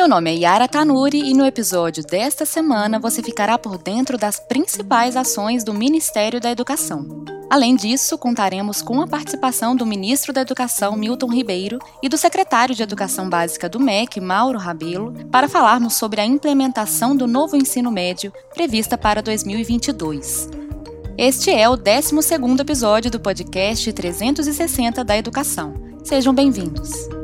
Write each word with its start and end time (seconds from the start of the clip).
Meu 0.00 0.08
nome 0.08 0.30
é 0.30 0.34
Yara 0.34 0.66
Tanuri 0.66 1.28
e 1.28 1.34
no 1.34 1.44
episódio 1.44 2.02
desta 2.02 2.46
semana 2.46 2.98
você 2.98 3.22
ficará 3.22 3.58
por 3.58 3.76
dentro 3.76 4.16
das 4.16 4.40
principais 4.40 5.14
ações 5.14 5.62
do 5.62 5.74
Ministério 5.74 6.40
da 6.40 6.50
Educação. 6.50 7.22
Além 7.50 7.76
disso, 7.76 8.16
contaremos 8.16 8.80
com 8.80 9.02
a 9.02 9.06
participação 9.06 9.76
do 9.76 9.84
ministro 9.84 10.32
da 10.32 10.40
Educação, 10.40 10.96
Milton 10.96 11.30
Ribeiro, 11.30 11.78
e 12.02 12.08
do 12.08 12.16
secretário 12.16 12.74
de 12.74 12.82
Educação 12.82 13.28
Básica 13.28 13.68
do 13.68 13.78
MEC, 13.78 14.22
Mauro 14.22 14.58
Rabelo, 14.58 15.12
para 15.30 15.50
falarmos 15.50 15.96
sobre 15.96 16.22
a 16.22 16.24
implementação 16.24 17.14
do 17.14 17.26
novo 17.26 17.54
ensino 17.54 17.90
médio 17.92 18.32
prevista 18.54 18.96
para 18.96 19.20
2022. 19.20 20.48
Este 21.18 21.50
é 21.50 21.68
o 21.68 21.76
12º 21.76 22.58
episódio 22.58 23.10
do 23.10 23.20
podcast 23.20 23.92
360 23.92 25.04
da 25.04 25.18
Educação. 25.18 25.74
Sejam 26.02 26.32
bem-vindos. 26.32 27.19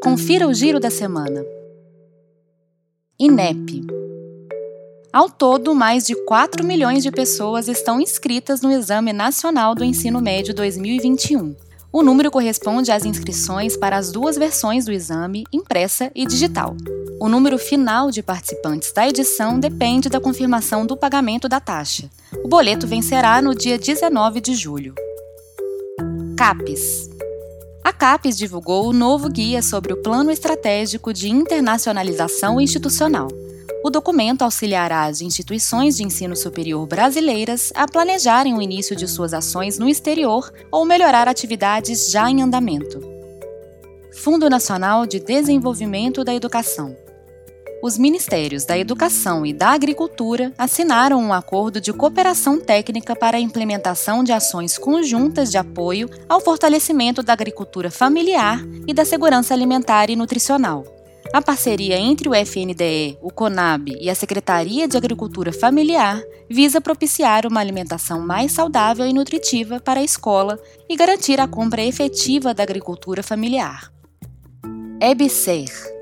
Confira 0.00 0.46
o 0.46 0.54
giro 0.54 0.78
da 0.78 0.88
semana. 0.88 1.44
INEP. 3.18 3.84
Ao 5.12 5.28
todo, 5.28 5.74
mais 5.74 6.06
de 6.06 6.14
4 6.26 6.64
milhões 6.64 7.02
de 7.02 7.10
pessoas 7.10 7.66
estão 7.66 8.00
inscritas 8.00 8.60
no 8.62 8.70
Exame 8.70 9.12
Nacional 9.12 9.74
do 9.74 9.82
Ensino 9.82 10.20
Médio 10.20 10.54
2021. 10.54 11.56
O 11.92 12.04
número 12.04 12.30
corresponde 12.30 12.92
às 12.92 13.04
inscrições 13.04 13.76
para 13.76 13.96
as 13.96 14.12
duas 14.12 14.36
versões 14.36 14.84
do 14.84 14.92
exame, 14.92 15.42
impressa 15.52 16.12
e 16.14 16.24
digital. 16.24 16.76
O 17.20 17.28
número 17.28 17.58
final 17.58 18.12
de 18.12 18.22
participantes 18.22 18.92
da 18.92 19.08
edição 19.08 19.58
depende 19.58 20.08
da 20.08 20.20
confirmação 20.20 20.86
do 20.86 20.96
pagamento 20.96 21.48
da 21.48 21.58
taxa. 21.58 22.08
O 22.44 22.48
boleto 22.48 22.86
vencerá 22.86 23.42
no 23.42 23.56
dia 23.56 23.76
19 23.76 24.40
de 24.40 24.54
julho. 24.54 24.94
CAPES 26.36 27.10
a 27.82 27.92
CAPES 27.92 28.36
divulgou 28.36 28.86
o 28.86 28.92
novo 28.92 29.30
guia 29.30 29.62
sobre 29.62 29.94
o 29.94 30.02
Plano 30.02 30.30
Estratégico 30.30 31.10
de 31.10 31.30
Internacionalização 31.30 32.60
Institucional. 32.60 33.28
O 33.82 33.88
documento 33.88 34.42
auxiliará 34.42 35.06
as 35.06 35.22
instituições 35.22 35.96
de 35.96 36.04
ensino 36.04 36.36
superior 36.36 36.86
brasileiras 36.86 37.72
a 37.74 37.88
planejarem 37.88 38.54
o 38.54 38.60
início 38.60 38.94
de 38.94 39.08
suas 39.08 39.32
ações 39.32 39.78
no 39.78 39.88
exterior 39.88 40.52
ou 40.70 40.84
melhorar 40.84 41.28
atividades 41.28 42.10
já 42.10 42.30
em 42.30 42.42
andamento. 42.42 43.00
Fundo 44.12 44.50
Nacional 44.50 45.06
de 45.06 45.18
Desenvolvimento 45.18 46.22
da 46.22 46.34
Educação 46.34 46.94
os 47.82 47.96
Ministérios 47.96 48.64
da 48.64 48.76
Educação 48.76 49.46
e 49.46 49.52
da 49.52 49.70
Agricultura 49.70 50.52
assinaram 50.58 51.20
um 51.20 51.32
acordo 51.32 51.80
de 51.80 51.92
cooperação 51.92 52.58
técnica 52.60 53.14
para 53.14 53.36
a 53.36 53.40
implementação 53.40 54.24
de 54.24 54.32
ações 54.32 54.76
conjuntas 54.76 55.50
de 55.50 55.58
apoio 55.58 56.10
ao 56.28 56.40
fortalecimento 56.40 57.22
da 57.22 57.32
agricultura 57.32 57.90
familiar 57.90 58.60
e 58.86 58.92
da 58.92 59.04
segurança 59.04 59.54
alimentar 59.54 60.10
e 60.10 60.16
nutricional. 60.16 60.84
A 61.32 61.42
parceria 61.42 61.98
entre 61.98 62.28
o 62.28 62.34
FNDE, 62.34 63.18
o 63.20 63.30
CONAB 63.30 63.98
e 64.00 64.08
a 64.08 64.14
Secretaria 64.14 64.88
de 64.88 64.96
Agricultura 64.96 65.52
Familiar 65.52 66.22
visa 66.48 66.80
propiciar 66.80 67.46
uma 67.46 67.60
alimentação 67.60 68.20
mais 68.20 68.52
saudável 68.52 69.06
e 69.06 69.12
nutritiva 69.12 69.78
para 69.78 70.00
a 70.00 70.04
escola 70.04 70.58
e 70.88 70.96
garantir 70.96 71.38
a 71.38 71.46
compra 71.46 71.82
efetiva 71.82 72.54
da 72.54 72.62
agricultura 72.62 73.22
familiar. 73.22 73.92
EBSER 75.00 75.97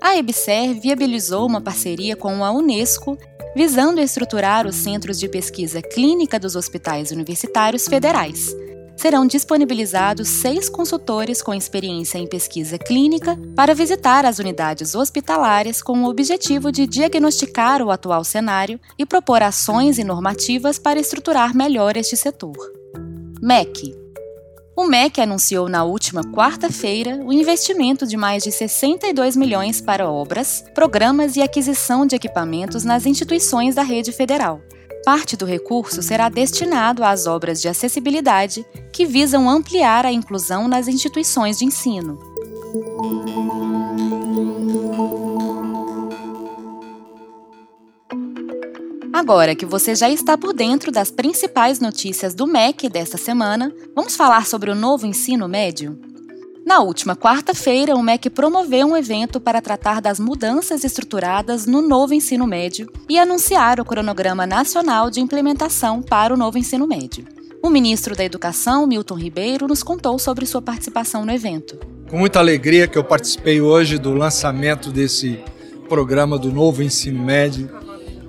a 0.00 0.16
EBSER 0.16 0.80
viabilizou 0.80 1.46
uma 1.46 1.60
parceria 1.60 2.16
com 2.16 2.44
a 2.44 2.50
Unesco 2.50 3.18
visando 3.54 4.00
estruturar 4.00 4.66
os 4.66 4.76
centros 4.76 5.18
de 5.18 5.28
pesquisa 5.28 5.82
clínica 5.82 6.38
dos 6.38 6.54
hospitais 6.54 7.10
universitários 7.10 7.88
federais. 7.88 8.54
Serão 8.96 9.26
disponibilizados 9.26 10.28
seis 10.28 10.68
consultores 10.68 11.40
com 11.40 11.54
experiência 11.54 12.18
em 12.18 12.26
pesquisa 12.26 12.76
clínica 12.76 13.38
para 13.54 13.74
visitar 13.74 14.24
as 14.24 14.38
unidades 14.38 14.94
hospitalares 14.94 15.82
com 15.82 16.02
o 16.02 16.08
objetivo 16.08 16.72
de 16.72 16.86
diagnosticar 16.86 17.80
o 17.80 17.90
atual 17.90 18.24
cenário 18.24 18.80
e 18.98 19.06
propor 19.06 19.42
ações 19.42 19.98
e 19.98 20.04
normativas 20.04 20.78
para 20.78 20.98
estruturar 20.98 21.54
melhor 21.54 21.96
este 21.96 22.16
setor. 22.16 22.56
MEC 23.40 23.94
o 24.78 24.86
MEC 24.86 25.20
anunciou 25.20 25.68
na 25.68 25.82
última 25.82 26.22
quarta-feira 26.22 27.20
o 27.24 27.32
investimento 27.32 28.06
de 28.06 28.16
mais 28.16 28.44
de 28.44 28.52
62 28.52 29.34
milhões 29.34 29.80
para 29.80 30.08
obras, 30.08 30.64
programas 30.72 31.34
e 31.34 31.42
aquisição 31.42 32.06
de 32.06 32.14
equipamentos 32.14 32.84
nas 32.84 33.04
instituições 33.04 33.74
da 33.74 33.82
rede 33.82 34.12
federal. 34.12 34.60
Parte 35.04 35.36
do 35.36 35.44
recurso 35.44 36.00
será 36.00 36.28
destinado 36.28 37.02
às 37.02 37.26
obras 37.26 37.60
de 37.60 37.66
acessibilidade 37.66 38.64
que 38.92 39.04
visam 39.04 39.50
ampliar 39.50 40.06
a 40.06 40.12
inclusão 40.12 40.68
nas 40.68 40.86
instituições 40.86 41.58
de 41.58 41.64
ensino. 41.64 42.16
Agora 49.28 49.54
que 49.54 49.66
você 49.66 49.94
já 49.94 50.08
está 50.08 50.38
por 50.38 50.54
dentro 50.54 50.90
das 50.90 51.10
principais 51.10 51.80
notícias 51.80 52.34
do 52.34 52.46
MEC 52.46 52.88
desta 52.88 53.18
semana, 53.18 53.70
vamos 53.94 54.16
falar 54.16 54.46
sobre 54.46 54.70
o 54.70 54.74
novo 54.74 55.04
ensino 55.04 55.46
médio? 55.46 56.00
Na 56.64 56.80
última 56.80 57.14
quarta-feira, 57.14 57.94
o 57.94 58.02
MEC 58.02 58.30
promoveu 58.30 58.86
um 58.86 58.96
evento 58.96 59.38
para 59.38 59.60
tratar 59.60 60.00
das 60.00 60.18
mudanças 60.18 60.82
estruturadas 60.82 61.66
no 61.66 61.82
novo 61.82 62.14
ensino 62.14 62.46
médio 62.46 62.90
e 63.06 63.18
anunciar 63.18 63.78
o 63.78 63.84
cronograma 63.84 64.46
nacional 64.46 65.10
de 65.10 65.20
implementação 65.20 66.00
para 66.00 66.32
o 66.32 66.36
novo 66.36 66.56
ensino 66.56 66.86
médio. 66.86 67.26
O 67.62 67.68
ministro 67.68 68.16
da 68.16 68.24
Educação, 68.24 68.86
Milton 68.86 69.16
Ribeiro, 69.16 69.68
nos 69.68 69.82
contou 69.82 70.18
sobre 70.18 70.46
sua 70.46 70.62
participação 70.62 71.26
no 71.26 71.32
evento. 71.32 71.78
Com 72.08 72.16
muita 72.16 72.38
alegria 72.38 72.88
que 72.88 72.96
eu 72.96 73.04
participei 73.04 73.60
hoje 73.60 73.98
do 73.98 74.14
lançamento 74.14 74.90
desse 74.90 75.38
programa 75.86 76.38
do 76.38 76.50
novo 76.50 76.82
ensino 76.82 77.22
médio 77.22 77.68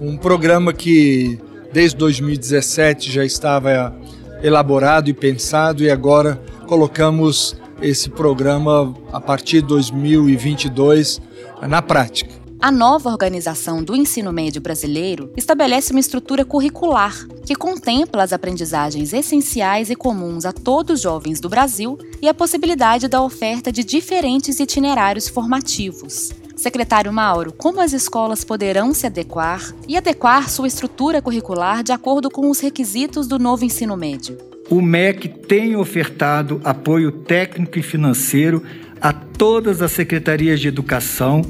um 0.00 0.16
programa 0.16 0.72
que 0.72 1.38
desde 1.72 1.96
2017 1.98 3.12
já 3.12 3.24
estava 3.24 3.94
elaborado 4.42 5.10
e 5.10 5.14
pensado 5.14 5.82
e 5.82 5.90
agora 5.90 6.40
colocamos 6.66 7.54
esse 7.82 8.08
programa 8.08 8.94
a 9.12 9.20
partir 9.20 9.60
de 9.60 9.68
2022 9.68 11.20
na 11.68 11.82
prática. 11.82 12.40
A 12.62 12.70
nova 12.70 13.08
organização 13.08 13.82
do 13.82 13.96
ensino 13.96 14.30
médio 14.32 14.60
brasileiro 14.60 15.32
estabelece 15.34 15.92
uma 15.92 16.00
estrutura 16.00 16.44
curricular 16.44 17.26
que 17.46 17.54
contempla 17.54 18.22
as 18.22 18.34
aprendizagens 18.34 19.14
essenciais 19.14 19.88
e 19.88 19.96
comuns 19.96 20.44
a 20.44 20.52
todos 20.52 20.96
os 20.96 21.00
jovens 21.00 21.40
do 21.40 21.48
Brasil 21.48 21.96
e 22.20 22.28
a 22.28 22.34
possibilidade 22.34 23.08
da 23.08 23.22
oferta 23.22 23.72
de 23.72 23.82
diferentes 23.82 24.60
itinerários 24.60 25.26
formativos. 25.26 26.32
Secretário 26.60 27.10
Mauro, 27.10 27.54
como 27.54 27.80
as 27.80 27.94
escolas 27.94 28.44
poderão 28.44 28.92
se 28.92 29.06
adequar 29.06 29.74
e 29.88 29.96
adequar 29.96 30.50
sua 30.50 30.68
estrutura 30.68 31.22
curricular 31.22 31.82
de 31.82 31.90
acordo 31.90 32.28
com 32.28 32.50
os 32.50 32.60
requisitos 32.60 33.26
do 33.26 33.38
novo 33.38 33.64
ensino 33.64 33.96
médio? 33.96 34.36
O 34.68 34.82
MEC 34.82 35.26
tem 35.26 35.74
ofertado 35.74 36.60
apoio 36.62 37.12
técnico 37.12 37.78
e 37.78 37.82
financeiro 37.82 38.62
a 39.00 39.10
todas 39.10 39.80
as 39.80 39.92
secretarias 39.92 40.60
de 40.60 40.68
educação 40.68 41.40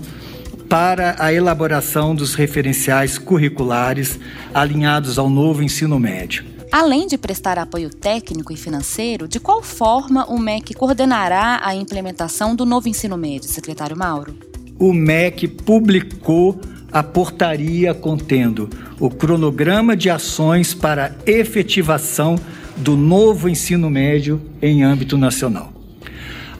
para 0.69 1.17
a 1.19 1.33
elaboração 1.33 2.15
dos 2.15 2.37
referenciais 2.37 3.19
curriculares 3.19 4.17
alinhados 4.55 5.19
ao 5.19 5.29
novo 5.29 5.61
ensino 5.61 5.99
médio. 5.99 6.45
Além 6.71 7.09
de 7.09 7.19
prestar 7.19 7.59
apoio 7.59 7.91
técnico 7.91 8.53
e 8.53 8.57
financeiro, 8.57 9.27
de 9.27 9.41
qual 9.41 9.61
forma 9.61 10.25
o 10.27 10.39
MEC 10.39 10.73
coordenará 10.73 11.61
a 11.65 11.75
implementação 11.75 12.55
do 12.55 12.65
novo 12.65 12.89
ensino 12.89 13.17
médio, 13.17 13.49
secretário 13.49 13.99
Mauro? 13.99 14.50
O 14.81 14.95
MEC 14.95 15.47
publicou 15.47 16.59
a 16.91 17.03
portaria 17.03 17.93
contendo 17.93 18.71
o 18.99 19.11
cronograma 19.11 19.95
de 19.95 20.09
ações 20.09 20.73
para 20.73 21.15
efetivação 21.27 22.37
do 22.79 22.97
novo 22.97 23.47
ensino 23.47 23.91
médio 23.91 24.41
em 24.61 24.83
âmbito 24.83 25.19
nacional. 25.19 25.71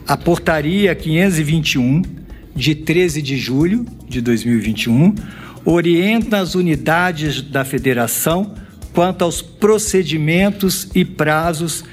A 0.07 0.15
portaria 0.15 0.93
521, 0.93 2.03
de 2.55 2.75
13 2.75 3.21
de 3.23 3.37
julho 3.37 3.85
de 4.07 4.21
2021, 4.21 5.15
orienta 5.65 6.37
as 6.37 6.53
unidades 6.53 7.41
da 7.41 7.65
federação 7.65 8.53
quanto 8.93 9.23
aos 9.23 9.41
procedimentos 9.41 10.89
e 10.93 11.03
prazos 11.03 11.83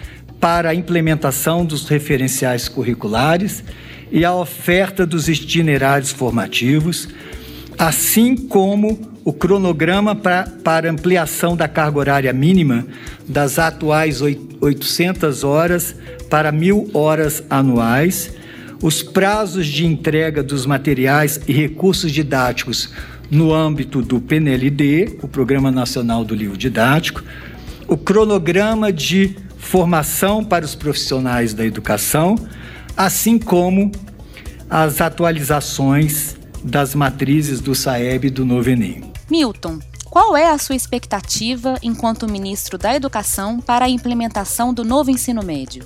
para 0.40 0.70
a 0.70 0.74
implementação 0.74 1.64
dos 1.64 1.88
referenciais 1.88 2.68
curriculares 2.68 3.64
e 4.10 4.24
a 4.24 4.34
oferta 4.34 5.04
dos 5.04 5.28
itinerários 5.28 6.10
formativos, 6.10 7.08
assim 7.76 8.36
como 8.36 8.98
o 9.24 9.32
cronograma 9.32 10.14
pra, 10.14 10.44
para 10.64 10.90
ampliação 10.90 11.56
da 11.56 11.68
carga 11.68 11.98
horária 11.98 12.32
mínima 12.32 12.86
das 13.28 13.58
atuais 13.58 14.22
800 14.22 15.44
horas 15.44 15.94
para 16.30 16.50
mil 16.50 16.88
horas 16.94 17.42
anuais, 17.50 18.32
os 18.82 19.02
prazos 19.02 19.66
de 19.66 19.84
entrega 19.84 20.42
dos 20.42 20.64
materiais 20.64 21.40
e 21.46 21.52
recursos 21.52 22.10
didáticos 22.12 22.92
no 23.30 23.52
âmbito 23.52 24.00
do 24.00 24.20
PNLD, 24.20 25.18
o 25.20 25.28
Programa 25.28 25.70
Nacional 25.70 26.24
do 26.24 26.34
Livro 26.34 26.56
Didático, 26.56 27.22
o 27.86 27.96
cronograma 27.96 28.92
de 28.92 29.36
formação 29.58 30.44
para 30.44 30.64
os 30.64 30.74
profissionais 30.74 31.52
da 31.52 31.64
educação, 31.64 32.36
assim 32.96 33.38
como 33.38 33.92
as 34.70 35.00
atualizações 35.00 36.36
das 36.62 36.94
matrizes 36.94 37.60
do 37.60 37.74
SAEB 37.74 38.28
e 38.28 38.30
do 38.30 38.44
Novo 38.44 38.70
Enem. 38.70 39.12
Milton, 39.30 39.78
qual 40.10 40.36
é 40.36 40.50
a 40.50 40.58
sua 40.58 40.74
expectativa 40.74 41.78
enquanto 41.82 42.30
ministro 42.30 42.78
da 42.78 42.94
Educação 42.94 43.60
para 43.60 43.84
a 43.84 43.88
implementação 43.88 44.72
do 44.72 44.84
novo 44.84 45.10
ensino 45.10 45.42
médio? 45.42 45.84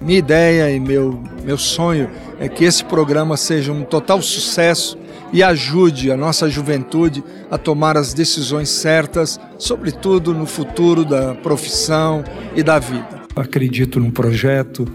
Minha 0.00 0.18
ideia 0.18 0.70
e 0.70 0.80
meu, 0.80 1.22
meu 1.42 1.56
sonho 1.56 2.10
é 2.38 2.48
que 2.48 2.64
esse 2.64 2.84
programa 2.84 3.36
seja 3.36 3.72
um 3.72 3.84
total 3.84 4.20
sucesso 4.20 4.98
e 5.34 5.42
ajude 5.42 6.12
a 6.12 6.16
nossa 6.16 6.48
juventude 6.48 7.22
a 7.50 7.58
tomar 7.58 7.96
as 7.96 8.14
decisões 8.14 8.68
certas, 8.68 9.38
sobretudo 9.58 10.32
no 10.32 10.46
futuro 10.46 11.04
da 11.04 11.34
profissão 11.34 12.22
e 12.54 12.62
da 12.62 12.78
vida. 12.78 13.24
Acredito 13.34 13.98
num 13.98 14.12
projeto 14.12 14.86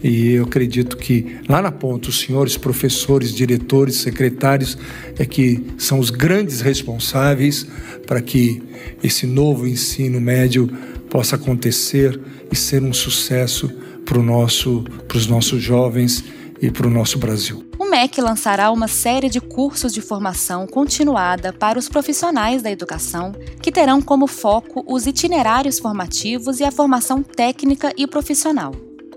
e 0.00 0.34
eu 0.34 0.44
acredito 0.44 0.96
que 0.96 1.38
lá 1.48 1.60
na 1.60 1.72
ponta 1.72 2.08
os 2.08 2.20
senhores 2.20 2.56
professores, 2.56 3.34
diretores, 3.34 3.96
secretários 3.96 4.78
é 5.18 5.26
que 5.26 5.66
são 5.76 5.98
os 5.98 6.08
grandes 6.08 6.60
responsáveis 6.60 7.66
para 8.06 8.22
que 8.22 8.62
esse 9.02 9.26
novo 9.26 9.66
ensino 9.66 10.20
médio 10.20 10.68
possa 11.10 11.34
acontecer 11.34 12.18
e 12.50 12.54
ser 12.54 12.80
um 12.84 12.92
sucesso 12.92 13.68
para 14.04 14.22
nosso, 14.22 14.84
os 15.12 15.26
nossos 15.26 15.60
jovens 15.60 16.22
e 16.62 16.70
para 16.70 16.86
o 16.86 16.90
nosso 16.90 17.18
Brasil. 17.18 17.69
MEC 17.90 18.20
lançará 18.20 18.70
uma 18.70 18.86
série 18.86 19.28
de 19.28 19.40
cursos 19.40 19.92
de 19.92 20.00
formação 20.00 20.64
continuada 20.64 21.52
para 21.52 21.76
os 21.76 21.88
profissionais 21.88 22.62
da 22.62 22.70
educação, 22.70 23.32
que 23.60 23.72
terão 23.72 24.00
como 24.00 24.28
foco 24.28 24.84
os 24.86 25.06
itinerários 25.06 25.80
formativos 25.80 26.60
e 26.60 26.64
a 26.64 26.70
formação 26.70 27.20
técnica 27.20 27.92
e 27.96 28.06
profissional. 28.06 28.72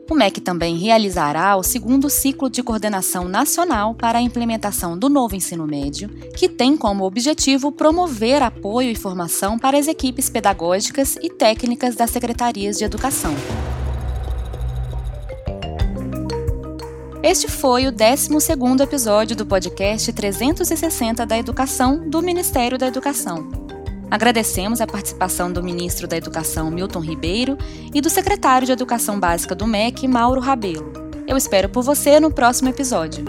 O 0.10 0.16
MEC 0.16 0.42
também 0.42 0.76
realizará 0.76 1.56
o 1.56 1.62
segundo 1.62 2.10
ciclo 2.10 2.50
de 2.50 2.64
coordenação 2.64 3.28
nacional 3.28 3.94
para 3.94 4.18
a 4.18 4.22
implementação 4.22 4.98
do 4.98 5.08
novo 5.08 5.36
ensino 5.36 5.68
médio, 5.68 6.10
que 6.36 6.50
tem 6.50 6.76
como 6.76 7.06
objetivo 7.06 7.72
promover 7.72 8.42
apoio 8.42 8.90
e 8.90 8.96
formação 8.96 9.58
para 9.58 9.78
as 9.78 9.88
equipes 9.88 10.32
pedagógicas 10.32 11.16
e 11.22 11.30
técnicas 11.30 11.96
das 11.96 12.10
secretarias 12.10 12.78
de 12.78 12.84
educação. 12.84 13.34
Este 17.24 17.48
foi 17.48 17.88
o 17.88 17.92
12º 17.94 18.82
episódio 18.82 19.34
do 19.34 19.46
podcast 19.46 20.12
360 20.12 21.26
da 21.26 21.38
Educação 21.38 22.10
do 22.10 22.22
Ministério 22.22 22.78
da 22.78 22.86
Educação. 22.86 23.50
Agradecemos 24.12 24.82
a 24.82 24.86
participação 24.86 25.50
do 25.50 25.64
ministro 25.64 26.06
da 26.06 26.18
Educação 26.18 26.70
Milton 26.70 27.00
Ribeiro 27.00 27.58
e 27.94 28.02
do 28.02 28.10
secretário 28.10 28.66
de 28.66 28.74
Educação 28.74 29.22
Básica 29.22 29.56
do 29.56 29.66
MEC, 29.66 30.06
Mauro 30.06 30.42
Rabelo. 30.42 30.92
Eu 31.26 31.38
espero 31.38 31.70
por 31.70 31.82
você 31.82 32.20
no 32.20 32.30
próximo 32.30 32.68
episódio. 32.68 33.24